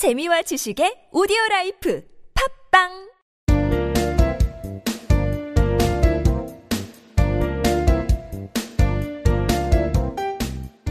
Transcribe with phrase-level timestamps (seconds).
[0.00, 2.02] 재미와 지식의 오디오 라이프
[2.72, 2.88] 팝빵!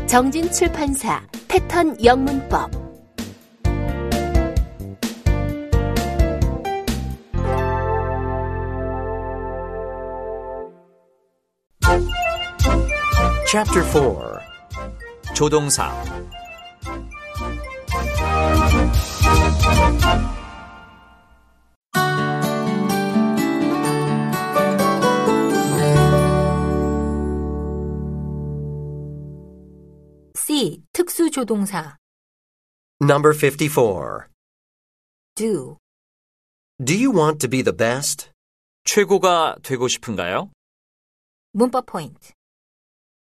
[0.06, 2.70] 정진 출판사 패턴 영문법.
[13.48, 15.92] Chapter 4 조동사
[31.40, 31.96] 조동사
[33.02, 34.28] Number 54.
[35.36, 35.78] do
[36.84, 38.30] Do you want to be the best?
[38.84, 40.52] 최고가 되고 싶은가요?
[41.54, 42.34] 문법 포인트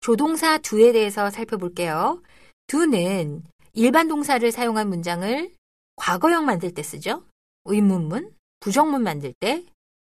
[0.00, 2.20] 조동사 do에 대해서 살펴볼게요.
[2.66, 5.52] do는 일반 동사를 사용한 문장을
[5.94, 7.24] 과거형 만들 때 쓰죠.
[7.66, 9.64] 의문문, 부정문 만들 때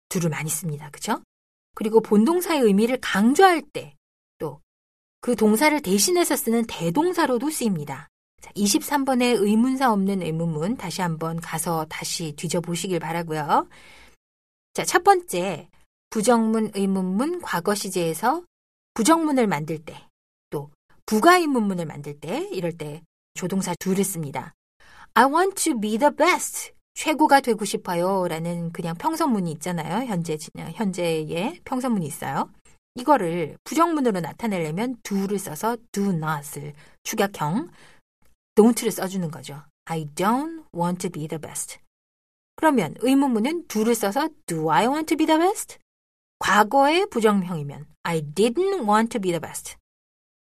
[0.09, 0.89] do를 많이 씁니다.
[0.91, 1.21] 그죠?
[1.75, 4.02] 그리고 본동사의 의미를 강조할 때또
[5.23, 8.09] 그 동사를 대신해서 쓰는 대동사로도 쓰입니다.
[8.41, 13.69] 자, 23번의 의문사 없는 의문문 다시 한번 가서 다시 뒤져보시길 바라고요.
[14.75, 15.69] 자, 첫 번째
[16.11, 18.43] 부정문, 의문문, 과거 시제에서
[18.95, 20.09] 부정문을 만들 때,
[20.51, 20.71] 또
[21.07, 23.01] 부가의문문을 만들 때, 이럴 때
[23.35, 24.55] 조동사 do를 씁니다.
[25.15, 26.73] I want to be the best.
[26.95, 28.27] 최고가 되고 싶어요.
[28.27, 30.05] 라는 그냥 평서문이 있잖아요.
[30.05, 32.51] 현재, 현재의 평서문이 있어요.
[32.95, 37.71] 이거를 부정문으로 나타내려면 do를 써서 do not을 축약형
[38.55, 39.63] don't를 써주는 거죠.
[39.87, 41.79] I don't want to be the best.
[42.57, 45.79] 그러면 의문문은 do를 써서 do I want to be the best?
[46.39, 49.77] 과거의 부정형이면 I didn't want to be the best.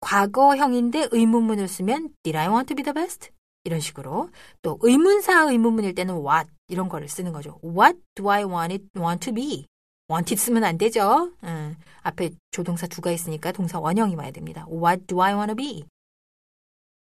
[0.01, 3.31] 과거형인데 의문문을 쓰면 did I want to be the best?
[3.63, 4.29] 이런 식으로
[4.61, 7.59] 또 의문사 의문문일 때는 what 이런 거를 쓰는 거죠.
[7.63, 9.65] What do I want it want to be?
[10.09, 11.31] Want it 쓰면 안 되죠.
[11.43, 14.65] 음, 앞에 조동사 두가 있으니까 동사 원형이 와야 됩니다.
[14.69, 15.85] What do I want to be?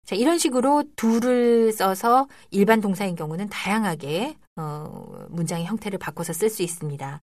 [0.05, 6.63] 자, 이런 식으로 do를 써서 일반 동사인 경우는 다양하게 어, 문장의 형태를 바꿔서 쓸 수
[6.63, 7.19] 있습니다.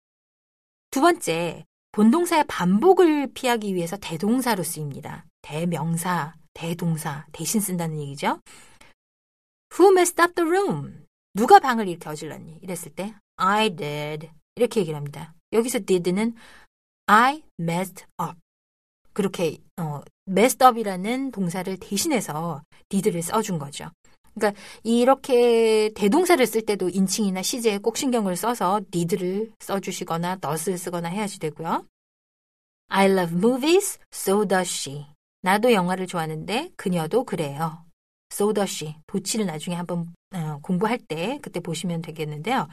[0.91, 5.25] 두 번째, 본동사의 반복을 피하기 위해서 대동사로 쓰입니다.
[5.43, 8.41] 대명사, 대동사 대신 쓴다는 얘기죠.
[9.79, 11.07] Who messed up the room?
[11.35, 12.59] 누가 방을 이렇게 어질렀니?
[12.63, 15.35] 이랬을 때 I did 이렇게 얘기를 합니다.
[15.55, 16.35] 여기서 did는
[17.07, 18.39] I messed up
[19.13, 23.91] 그렇게 어, messed up이라는 동사를 대신해서 did를 써준 거죠.
[24.35, 31.39] 그러니까 이렇게 대동사를 쓸 때도 인칭이나 시제에 꼭 신경을 써서 did를 써주시거나 not을 쓰거나 해야지
[31.39, 31.87] 되고요.
[32.89, 35.07] I love movies, so does she.
[35.43, 37.85] 나도 영화를 좋아하는데 그녀도 그래요.
[38.33, 38.97] so does she.
[39.07, 42.69] 도치를 나중에 한번 어, 공부할 때 그때 보시면 되겠는데요.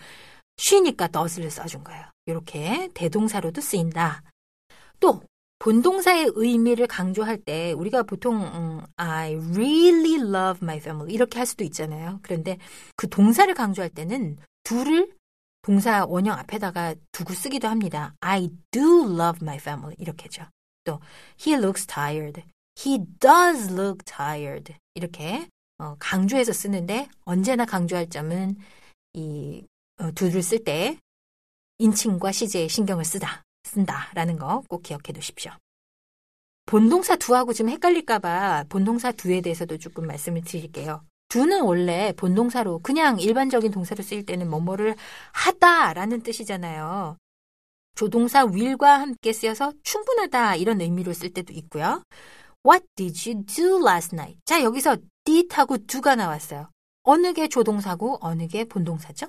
[0.57, 2.10] 쉬니까 does를 써준 거예요.
[2.25, 4.23] 이렇게 대동사로도 쓰인다.
[4.99, 5.21] 또
[5.59, 11.63] 본동사의 의미를 강조할 때 우리가 보통 음, I really love my family 이렇게 할 수도
[11.63, 12.19] 있잖아요.
[12.23, 12.57] 그런데
[12.95, 15.11] 그 동사를 강조할 때는 do를
[15.61, 18.15] 동사 원형 앞에다가 두고 쓰기도 합니다.
[18.21, 20.45] I do love my family 이렇게죠.
[20.83, 20.99] 또
[21.45, 22.41] he looks tired,
[22.83, 28.55] he does look tired 이렇게 어, 강조해서 쓰는데 언제나 강조할 점은
[29.13, 29.63] 이
[29.99, 30.97] 어, do를 쓸때
[31.81, 33.43] 인칭과 시제에 신경을 쓰다.
[33.63, 35.51] 쓴다라는 거 꼭 기억해 두십시오.
[36.67, 41.03] 본동사 두하고 좀 헷갈릴까봐 본동사 두에 대해서도 조금 말씀을 드릴게요.
[41.29, 44.95] 두는 원래 본동사로 그냥 일반적인 동사로 쓰일 때는 뭐뭐를
[45.33, 47.17] 하다라는 뜻이잖아요.
[47.95, 52.03] 조동사 will과 함께 쓰여서 충분하다 이런 의미로 쓸 때도 있고요.
[52.65, 54.39] What did you do last night?
[54.45, 56.69] 자, 여기서 did하고 do가 나왔어요.
[57.03, 59.27] 어느 게 조동사고 어느 게 본동사죠?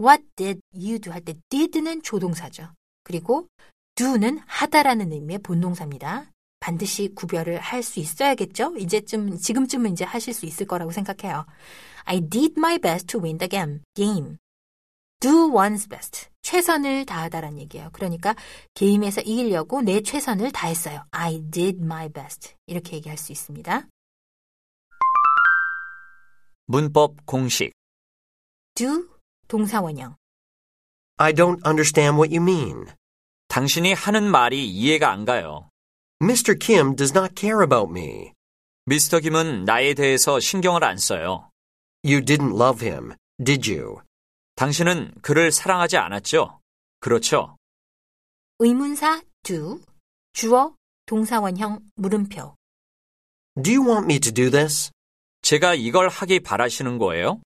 [0.00, 2.72] What did you do 할 때 did는 조동사죠.
[3.04, 3.48] 그리고
[3.96, 6.30] do는 하다라는 의미의 본동사입니다.
[6.60, 8.76] 반드시 구별을 할 수 있어야겠죠?
[8.76, 11.44] 이제쯤, 지금쯤은 이제 하실 수 있을 거라고 생각해요.
[12.04, 13.80] I did my best to win the game.
[13.94, 14.36] game.
[15.20, 16.28] do one's best.
[16.42, 17.90] 최선을 다하다란 얘기예요.
[17.92, 18.34] 그러니까
[18.74, 21.04] 게임에서 이기려고 내 최선을 다했어요.
[21.10, 22.54] I did my best.
[22.66, 23.86] 이렇게 얘기할 수 있습니다.
[26.66, 27.72] 문법 공식
[28.74, 29.09] do
[29.50, 30.14] 동사 원형.
[31.16, 32.86] I don't understand what you mean.
[33.48, 35.68] 당신이 하는 말이 이해가 안 가요.
[36.22, 36.56] Mr.
[36.56, 38.32] Kim does not care about me.
[38.86, 41.50] 미스터 김은 나에 대해서 신경을 안 써요.
[42.04, 43.96] You didn't love him, did you?
[44.54, 46.60] 당신은 그를 사랑하지 않았죠?
[47.00, 47.56] 그렇죠?
[48.60, 49.80] 의문사 do,
[50.32, 50.76] 주어,
[51.06, 52.54] 동사 원형, 물음표.
[53.60, 54.92] Do you want me to do this?
[55.42, 57.40] 제가 이걸 하기 바라시는 거예요?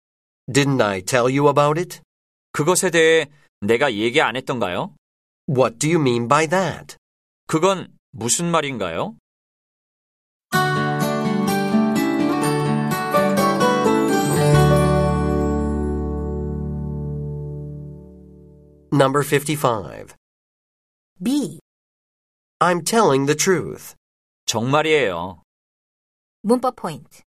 [0.51, 2.01] Didn't I tell you about it?
[2.51, 3.27] 그것에 대해
[3.61, 4.95] 내가 얘기 안 했던가요?
[5.47, 6.97] What do you mean by that?
[7.47, 9.15] 그건 무슨 말인가요?
[18.91, 20.15] Number 55.
[21.21, 21.59] B.
[22.59, 23.95] I'm telling the truth.
[24.45, 25.41] 정말이에요.
[26.41, 27.21] 문법 포인트.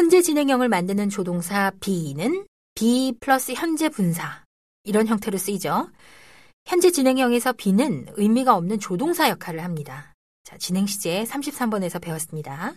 [0.00, 4.46] 현재 진행형을 만드는 조동사 be는 be 플러스 현재 분사
[4.82, 5.90] 이런 형태로 쓰이죠.
[6.64, 10.14] 현재 진행형에서 be는 의미가 없는 조동사 역할을 합니다.
[10.42, 12.76] 자, 진행 시제 33번에서 배웠습니다.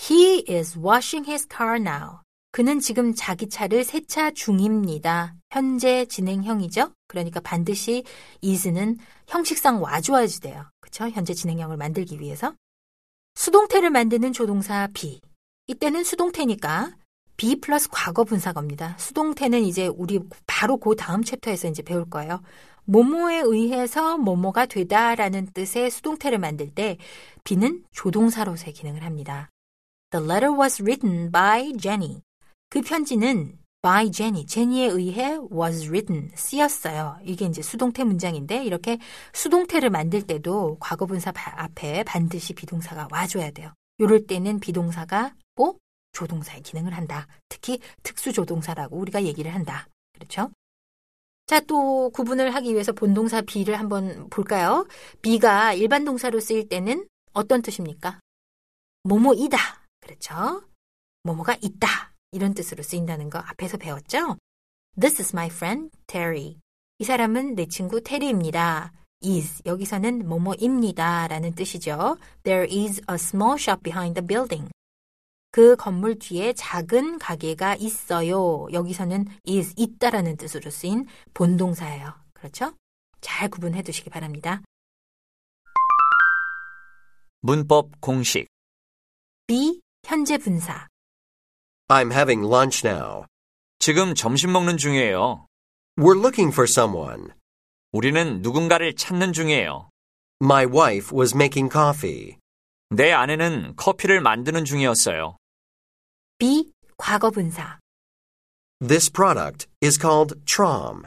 [0.00, 2.18] He is washing his car now.
[2.50, 5.36] 그는 지금 자기 차를 세차 중입니다.
[5.52, 6.90] 현재 진행형이죠.
[7.06, 8.02] 그러니까 반드시
[8.42, 10.68] is는 형식상 와줘야지 돼요.
[10.80, 11.08] 그렇죠?
[11.08, 12.52] 현재 진행형을 만들기 위해서.
[13.36, 15.20] 수동태를 만드는 조동사 be.
[15.68, 16.92] 이때는 수동태니까
[17.36, 18.96] be 플러스 과거 분사겁니다.
[18.98, 22.40] 수동태는 이제 우리 바로 그 다음 챕터에서 이제 배울 거예요.
[22.84, 26.98] 뭐뭐에 의해서 뭐뭐가 되다라는 뜻의 수동태를 만들 때
[27.44, 29.50] be는 조동사로서의 기능을 합니다.
[30.12, 32.22] The letter was written by Jenny.
[32.70, 37.18] 그 편지는 by Jenny, 제니에 의해 was written, 쓰였어요.
[37.24, 38.98] 이게 이제 수동태 문장인데 이렇게
[39.32, 43.72] 수동태를 만들 때도 과거분사 앞에 반드시 비동사가 와줘야 돼요.
[44.00, 45.80] 요럴 때는 비동사가 꼭
[46.12, 47.26] 조동사의 기능을 한다.
[47.48, 49.88] 특히 특수조동사라고 우리가 얘기를 한다.
[50.12, 50.50] 그렇죠?
[51.46, 54.86] 자, 또 구분을 하기 위해서 본동사 be를 한번 볼까요?
[55.22, 58.20] be가 일반 동사로 쓰일 때는 어떤 뜻입니까?
[59.04, 59.58] 뭐뭐이다.
[60.00, 60.62] 그렇죠?
[61.22, 62.12] 뭐뭐가 있다.
[62.32, 64.36] 이런 뜻으로 쓰인다는 거 앞에서 배웠죠?
[65.00, 66.56] This is my friend Terry.
[66.98, 68.92] 이 사람은 내 친구 테리입니다.
[69.24, 72.16] is 여기서는 뭐뭐입니다 라는 뜻이죠.
[72.42, 74.70] There is a small shop behind the building.
[75.56, 78.66] 그 건물 뒤에 작은 가게가 있어요.
[78.74, 82.12] 여기서는 is 있다라는 뜻으로 쓰인 본동사예요.
[82.34, 82.74] 그렇죠?
[83.22, 84.60] 잘 구분해 두시기 바랍니다.
[87.40, 88.48] 문법 공식.
[89.46, 90.88] be 현재 분사.
[91.88, 93.24] I'm having lunch now.
[93.78, 95.46] 지금 점심 먹는 중이에요.
[95.96, 97.28] We're looking for someone.
[97.92, 99.88] 우리는 누군가를 찾는 중이에요.
[100.42, 102.36] My wife was making coffee.
[102.90, 105.38] 내 아내는 커피를 만드는 중이었어요.
[106.38, 107.78] Be 과거 분사.
[108.80, 111.04] This product is called Trom.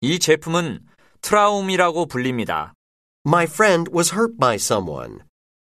[0.00, 0.86] 이 제품은
[1.22, 2.74] 트라움이라고 불립니다.
[3.26, 5.20] My friend was hurt by someone.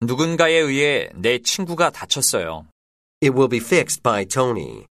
[0.01, 2.67] 누군가에 의해 내 친구가 다쳤어요.
[3.23, 4.87] It will be fixed by Tony.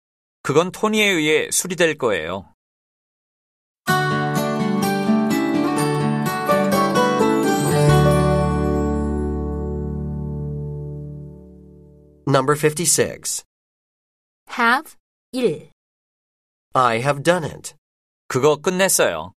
[0.41, 2.51] 그건 토니에 의해 수리될 거예요.
[12.27, 13.43] Number 56.
[14.57, 14.95] Have
[15.31, 15.69] 1.
[16.73, 17.75] I have done it.
[18.27, 19.33] 그거 끝냈어요.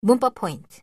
[0.00, 0.80] 문법 포인트.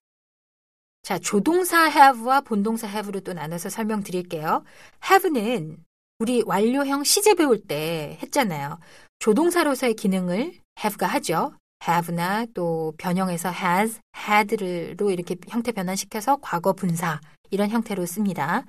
[1.02, 4.64] 자, 조동사 have와 본동사 have로 또 나눠서 설명드릴게요.
[5.10, 5.84] have는
[6.20, 8.80] 우리 완료형 시제 배울 때 했잖아요.
[9.20, 11.54] 조동사로서의 기능을 have가 하죠.
[11.86, 17.20] have나 또 변형해서 has, had로 이렇게 형태 변환시켜서 과거 분사
[17.52, 18.66] 이런 형태로 씁니다.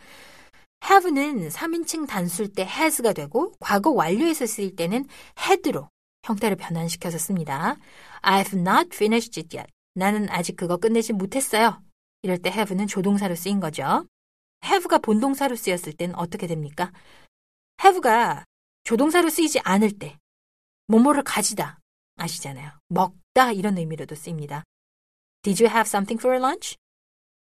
[0.89, 5.07] Have는 3인칭 단수일 때 has가 되고 과거 완료에서 쓰일 때는
[5.39, 5.91] had로
[6.25, 7.77] 형태를 변환시켜서 씁니다.
[8.23, 9.73] I've not finished it yet.
[9.95, 11.83] 나는 아직 그거 끝내지 못했어요.
[12.23, 14.07] 이럴 때 have는 조동사로 쓰인 거죠.
[14.65, 16.93] have가 본동사로 쓰였을 땐 어떻게 됩니까?
[17.83, 18.45] have가
[18.85, 20.19] 조동사로 쓰이지 않을 때
[20.89, 21.79] 뭐뭐를 가지다
[22.17, 22.71] 아시잖아요.
[22.89, 24.65] 먹다 이런 의미로도 쓰입니다.
[25.43, 26.77] Did you have something for lunch?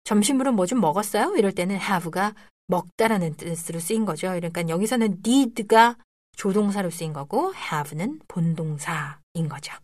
[0.05, 1.37] 점심으로 뭐 좀 먹었어요?
[1.37, 2.35] 이럴 때는 have가
[2.71, 4.29] 먹다라는 뜻으로 쓰인 거죠.
[4.29, 5.97] 그러니까 여기서는 did가
[6.37, 9.75] 조동사로 쓰인 거고 have는 본동사인 거죠.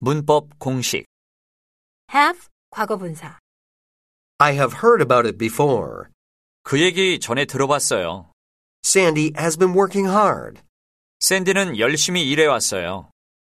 [0.00, 1.04] 문법 공식.
[2.12, 3.38] have 과거 분사.
[4.38, 6.08] I have heard about it before.
[6.62, 8.32] 그 얘기 전에 들어봤어요.
[8.84, 10.62] Sandy has been working hard.
[11.20, 13.10] 샌디는 열심히 일해왔어요.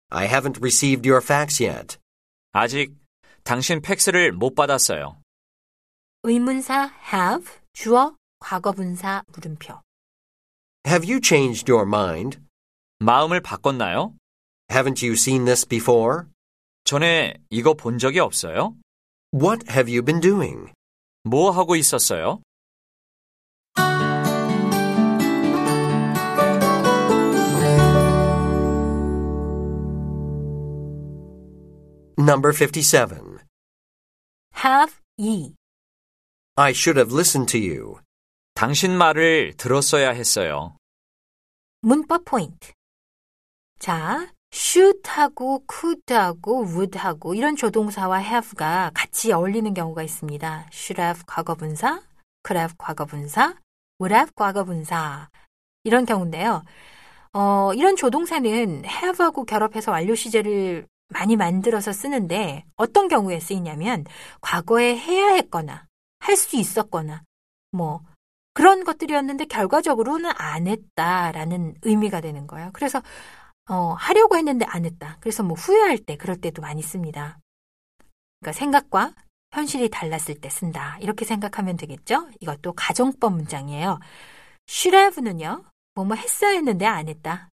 [0.09, 1.97] I haven't received your fax yet.
[2.53, 2.95] 아직
[3.43, 5.21] 당신 팩스를 못 받았어요.
[6.26, 9.80] 의문사 have 주어 과거 분사 물음표.
[10.86, 12.38] Have you changed your mind?
[12.98, 14.14] 마음을 바꿨나요?
[14.70, 16.26] Haven't you seen this before?
[16.84, 18.76] 전에 이거 본 적이 없어요?
[19.34, 20.72] What have you been doing?
[21.24, 22.40] 뭐 하고 있었어요?
[32.18, 33.40] Number 57.
[34.54, 35.54] have 2.
[36.59, 37.99] I should have listened to you.
[38.55, 40.75] 당신 말을 들었어야 했어요.
[41.81, 42.73] 문법 포인트.
[43.77, 50.69] 자, should하고 could하고 would하고 이런 조동사와 have가 같이 어울리는 경우가 있습니다.
[50.73, 52.01] should have 과거분사,
[52.43, 53.53] could have 과거분사,
[54.01, 55.29] would have 과거분사
[55.83, 56.63] 이런 경우인데요.
[57.33, 64.05] 어, 이런 조동사는 have하고 결합해서 완료 시제를 많이 만들어서 쓰는데 어떤 경우에 쓰이냐면
[64.41, 65.86] 과거에 해야 했거나
[66.27, 67.23] 할 수 있었거나
[67.71, 68.01] 뭐
[68.53, 72.71] 그런 것들이었는데 결과적으로는 안 했다라는 의미가 되는 거예요.
[72.73, 73.01] 그래서
[73.69, 75.17] 어, 하려고 했는데 안 했다.
[75.19, 77.39] 그래서 뭐 후회할 때 그럴 때도 많이 씁니다.
[78.39, 79.13] 그러니까 생각과
[79.53, 80.97] 현실이 달랐을 때 쓴다.
[81.01, 82.27] 이렇게 생각하면 되겠죠?
[82.39, 83.99] 이것도 가정법 문장이에요.
[84.69, 85.63] should have는요.
[85.95, 87.49] 뭐뭐 했어야 했는데 안 했다.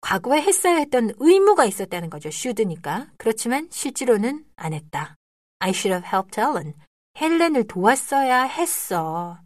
[0.00, 2.28] 과거에 했어야 했던 의무가 있었다는 거죠.
[2.28, 3.08] should니까.
[3.16, 5.16] 그렇지만 실제로는 안 했다.
[5.60, 6.74] I should have helped Ellen.
[7.20, 9.40] 헬렌을 도왔어야 했어.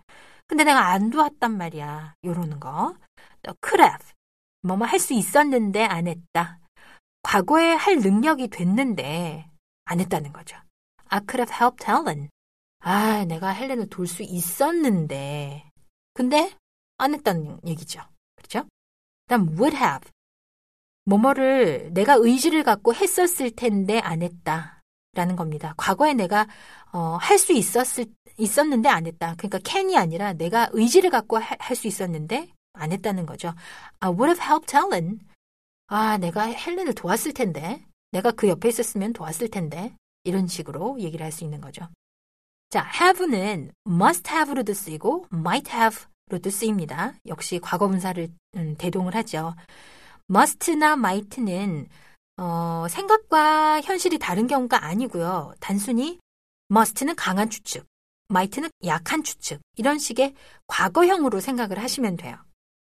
[0.46, 2.14] 근데 내가 안 도왔단 말이야.
[2.24, 2.94] 요러는 거.
[3.42, 4.12] 또 could have.
[4.62, 6.58] 뭐뭐 할 수 있었는데 안 했다.
[7.22, 9.48] 과거에 할 능력이 됐는데
[9.84, 10.56] 안 했다는 거죠.
[11.08, 12.28] I could have helped Helen.
[12.80, 15.70] 아, 내가 헬렌을 돌 수 있었는데.
[16.14, 16.54] 근데
[16.98, 18.02] 안 했다는 얘기죠.
[18.36, 18.68] 그렇죠?
[19.26, 20.10] 그다음 would have.
[21.04, 24.81] 뭐뭐를 내가 의지를 갖고 했었을 텐데 안 했다.
[25.14, 25.74] 라는 겁니다.
[25.76, 26.46] 과거에 내가
[26.92, 28.06] 어, 할 수 있었을
[28.38, 29.34] 있었는데 안 했다.
[29.36, 33.52] 그러니까 can이 아니라 내가 의지를 갖고 할 수 있었는데 안 했다는 거죠.
[34.00, 35.20] I would have helped Helen.
[35.88, 37.84] 아, 내가 헬렌을 도왔을 텐데.
[38.12, 39.94] 내가 그 옆에 있었으면 도왔을 텐데.
[40.24, 41.88] 이런 식으로 얘기를 할 수 있는 거죠.
[42.70, 47.12] 자, have는 must have로도 쓰이고 might have로도 쓰입니다.
[47.26, 49.54] 역시 과거 분사를 음, 대동을 하죠.
[50.30, 51.88] must나 might는
[52.36, 55.54] 어, 생각과 현실이 다른 경우가 아니고요.
[55.60, 56.18] 단순히
[56.70, 57.86] must는 강한 추측,
[58.30, 60.34] might는 약한 추측 이런 식의
[60.66, 62.36] 과거형으로 생각을 하시면 돼요.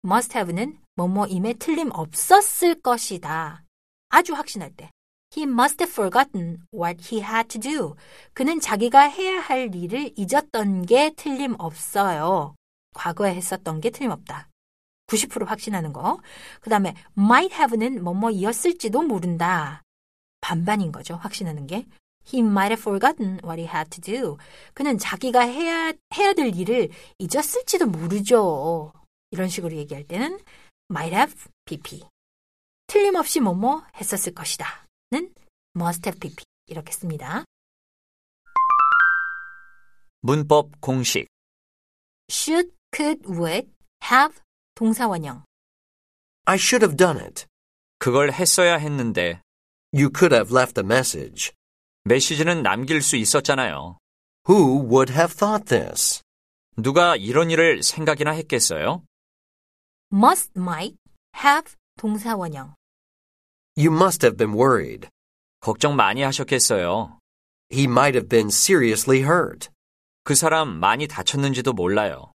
[0.05, 3.63] must have는 뭐뭐임에 틀림없었을 것이다.
[4.09, 4.89] 아주 확신할 때.
[5.35, 7.95] He must have forgotten what he had to do.
[8.33, 12.55] 그는 자기가 해야 할 일을 잊었던 게 틀림없어요.
[12.93, 14.47] 과거에 했었던 게 틀림없다.
[15.07, 16.19] 90% 확신하는 거.
[16.61, 19.83] 그 다음에 might have는 뭐뭐이었을지도 모른다.
[20.41, 21.15] 반반인 거죠.
[21.15, 21.85] 확신하는 게.
[22.27, 24.37] He might have forgotten what he had to do.
[24.73, 28.93] 그는 자기가 해야, 해야 될 일을 잊었을지도 모르죠.
[29.31, 30.39] 이런 식으로 얘기할 때는
[30.89, 31.35] might have
[31.65, 32.03] pp.
[32.87, 34.87] 틀림없이 뭐뭐 했었을 것이다.
[35.11, 35.33] 는
[35.75, 36.43] must have pp.
[36.67, 37.43] 이렇게 씁니다.
[40.21, 41.27] 문법 공식.
[42.29, 43.69] should, could, would,
[44.09, 44.41] have
[44.75, 45.43] 동사원형.
[46.45, 47.45] I should have done it.
[47.97, 49.41] 그걸 했어야 했는데
[49.93, 51.51] You could have left a message.
[52.03, 53.97] 메시지는 남길 수 있었잖아요.
[54.47, 56.21] Who would have thought this?
[56.77, 59.03] 누가 이런 일을 생각이나 했겠어요?
[60.13, 60.97] must, might,
[61.35, 62.75] have 동사원형.
[63.77, 65.07] You must have been worried.
[65.61, 67.17] 걱정 많이 하셨겠어요.
[67.71, 69.69] He might have been seriously hurt.
[70.23, 72.31] 그 사람 많이 다쳤는지도 몰라요.